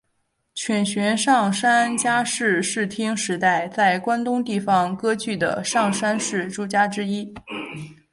[0.55, 7.31] 犬悬上杉家是室町时代在关东地方割据的上杉氏诸家之一。